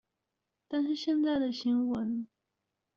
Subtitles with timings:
[0.67, 2.25] 但是現在的新聞